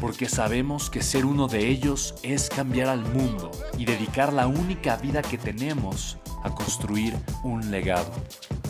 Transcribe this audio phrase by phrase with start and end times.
[0.00, 4.96] porque sabemos que ser uno de ellos es cambiar al mundo y dedicar la única
[4.96, 8.12] vida que tenemos a construir un legado.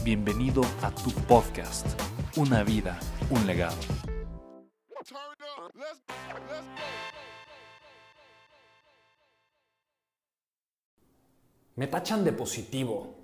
[0.04, 1.86] Bienvenido a tu podcast,
[2.36, 2.98] Una vida,
[3.30, 3.76] un legado.
[11.74, 13.14] Me tachan de positivo.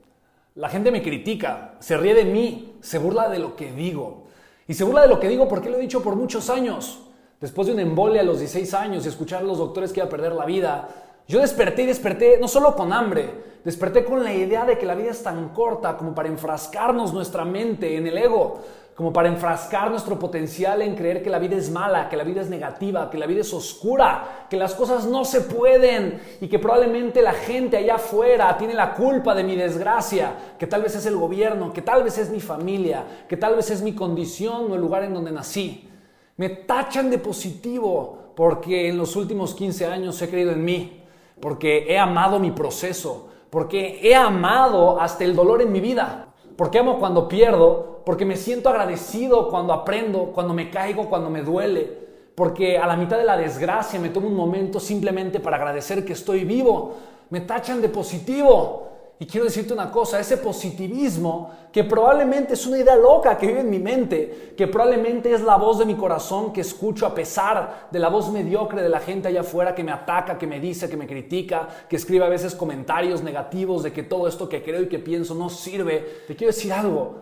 [0.57, 4.27] La gente me critica, se ríe de mí, se burla de lo que digo.
[4.67, 7.12] Y se burla de lo que digo porque lo he dicho por muchos años.
[7.43, 10.07] Después de un embole a los 16 años y escuchar a los doctores que iba
[10.07, 10.89] a perder la vida,
[11.27, 14.95] yo desperté y desperté no solo con hambre, desperté con la idea de que la
[14.95, 18.61] vida es tan corta como para enfrascarnos nuestra mente en el ego,
[18.95, 22.43] como para enfrascar nuestro potencial en creer que la vida es mala, que la vida
[22.43, 26.61] es negativa, que la vida es oscura, que las cosas no se pueden y que
[26.61, 31.07] probablemente la gente allá afuera tiene la culpa de mi desgracia, que tal vez es
[31.07, 34.77] el gobierno, que tal vez es mi familia, que tal vez es mi condición o
[34.77, 35.89] el lugar en donde nací.
[36.37, 41.03] Me tachan de positivo porque en los últimos 15 años he creído en mí,
[41.41, 46.79] porque he amado mi proceso, porque he amado hasta el dolor en mi vida, porque
[46.79, 52.03] amo cuando pierdo, porque me siento agradecido cuando aprendo, cuando me caigo, cuando me duele,
[52.35, 56.15] porque a la mitad de la desgracia me tomo un momento simplemente para agradecer que
[56.15, 56.95] estoy vivo.
[57.29, 58.92] Me tachan de positivo
[59.23, 63.61] y quiero decirte una cosa, ese positivismo, que probablemente es una idea loca que vive
[63.61, 67.87] en mi mente, que probablemente es la voz de mi corazón que escucho a pesar
[67.93, 70.91] de la voz mediocre de la gente allá afuera que me ataca, que me dice,
[70.91, 74.83] que me critica, que escribe a veces comentarios negativos de que todo esto que creo
[74.83, 76.25] y que pienso no sirve.
[76.27, 77.21] Te quiero decir algo,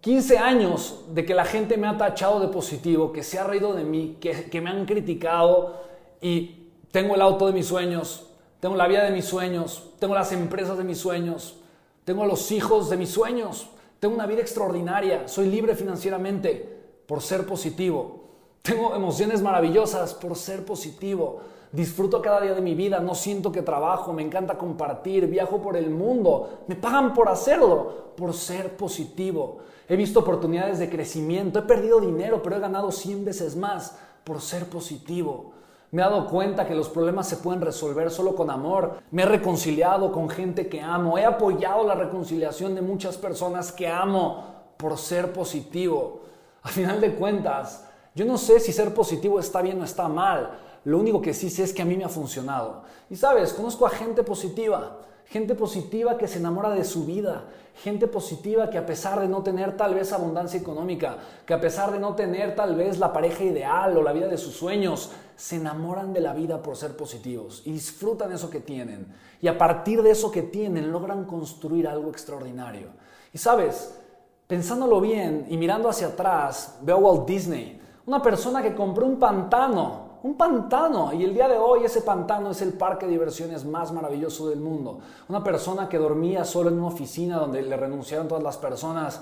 [0.00, 3.74] 15 años de que la gente me ha tachado de positivo, que se ha reído
[3.74, 5.82] de mí, que, que me han criticado
[6.18, 8.31] y tengo el auto de mis sueños,
[8.62, 11.56] tengo la vida de mis sueños, tengo las empresas de mis sueños,
[12.04, 13.68] tengo los hijos de mis sueños,
[13.98, 18.20] tengo una vida extraordinaria, soy libre financieramente por ser positivo,
[18.62, 21.40] tengo emociones maravillosas por ser positivo,
[21.72, 25.76] disfruto cada día de mi vida, no siento que trabajo, me encanta compartir, viajo por
[25.76, 29.58] el mundo, me pagan por hacerlo, por ser positivo.
[29.88, 34.40] He visto oportunidades de crecimiento, he perdido dinero, pero he ganado 100 veces más por
[34.40, 35.52] ser positivo.
[35.92, 39.02] Me he dado cuenta que los problemas se pueden resolver solo con amor.
[39.10, 41.18] Me he reconciliado con gente que amo.
[41.18, 46.22] He apoyado la reconciliación de muchas personas que amo por ser positivo.
[46.62, 50.58] A final de cuentas, yo no sé si ser positivo está bien o está mal.
[50.84, 52.84] Lo único que sí sé es que a mí me ha funcionado.
[53.10, 54.96] Y sabes, conozco a gente positiva
[55.26, 57.44] gente positiva que se enamora de su vida,
[57.82, 61.16] gente positiva que a pesar de no tener tal vez abundancia económica,
[61.46, 64.36] que a pesar de no tener tal vez la pareja ideal o la vida de
[64.36, 69.06] sus sueños, se enamoran de la vida por ser positivos y disfrutan eso que tienen.
[69.40, 72.88] Y a partir de eso que tienen logran construir algo extraordinario.
[73.32, 73.98] Y sabes,
[74.46, 79.18] pensándolo bien y mirando hacia atrás, veo a Walt Disney, una persona que compró un
[79.18, 81.12] pantano un pantano.
[81.12, 84.60] Y el día de hoy ese pantano es el parque de diversiones más maravilloso del
[84.60, 84.98] mundo.
[85.28, 89.20] Una persona que dormía solo en una oficina donde le renunciaron todas las personas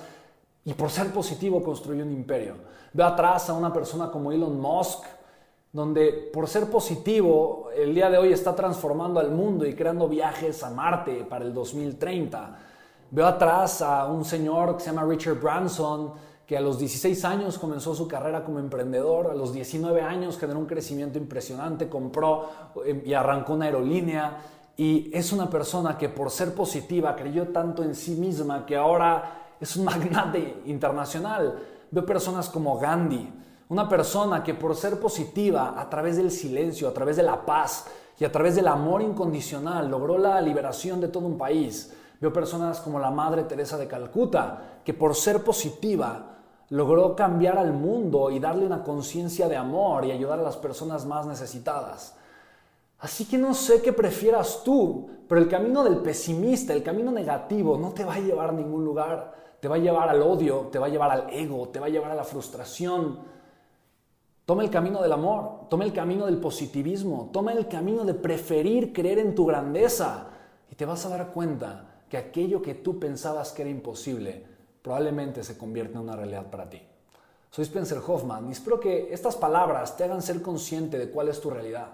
[0.65, 2.55] y por ser positivo construyó un imperio.
[2.93, 5.05] Veo atrás a una persona como Elon Musk,
[5.73, 10.63] donde por ser positivo el día de hoy está transformando al mundo y creando viajes
[10.63, 12.59] a Marte para el 2030.
[13.13, 16.13] Veo atrás a un señor que se llama Richard Branson,
[16.51, 20.59] que a los 16 años comenzó su carrera como emprendedor, a los 19 años generó
[20.59, 22.49] un crecimiento impresionante, compró
[22.85, 24.39] eh, y arrancó una aerolínea
[24.77, 29.55] y es una persona que por ser positiva creyó tanto en sí misma que ahora
[29.61, 31.57] es un magnate internacional.
[31.89, 33.33] Veo personas como Gandhi,
[33.69, 37.87] una persona que por ser positiva a través del silencio, a través de la paz
[38.19, 41.93] y a través del amor incondicional logró la liberación de todo un país.
[42.21, 46.39] Veo personas como la Madre Teresa de Calcuta, que por ser positiva
[46.71, 51.05] logró cambiar al mundo y darle una conciencia de amor y ayudar a las personas
[51.05, 52.17] más necesitadas.
[53.01, 57.77] Así que no sé qué prefieras tú, pero el camino del pesimista, el camino negativo,
[57.77, 59.39] no te va a llevar a ningún lugar.
[59.59, 61.91] Te va a llevar al odio, te va a llevar al ego, te va a
[61.91, 63.19] llevar a la frustración.
[64.47, 68.93] Toma el camino del amor, toma el camino del positivismo, toma el camino de preferir
[68.93, 70.29] creer en tu grandeza
[70.71, 74.50] y te vas a dar cuenta que aquello que tú pensabas que era imposible
[74.83, 76.81] probablemente se convierte en una realidad para ti.
[77.51, 81.41] Soy Spencer Hoffman y espero que estas palabras te hagan ser consciente de cuál es
[81.41, 81.89] tu realidad.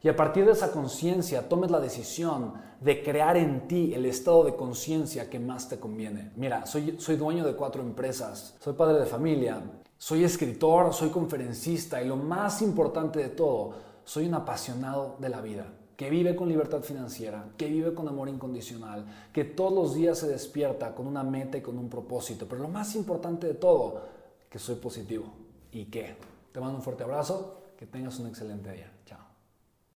[0.00, 4.44] Y a partir de esa conciencia tomes la decisión de crear en ti el estado
[4.44, 6.30] de conciencia que más te conviene.
[6.36, 9.60] Mira, soy, soy dueño de cuatro empresas, soy padre de familia,
[9.96, 13.74] soy escritor, soy conferencista y lo más importante de todo,
[14.04, 15.66] soy un apasionado de la vida
[15.98, 20.28] que vive con libertad financiera, que vive con amor incondicional, que todos los días se
[20.28, 22.46] despierta con una meta y con un propósito.
[22.48, 24.00] Pero lo más importante de todo,
[24.48, 25.26] que soy positivo
[25.72, 26.14] y que
[26.52, 28.92] te mando un fuerte abrazo, que tengas un excelente día.
[29.06, 29.27] Chao.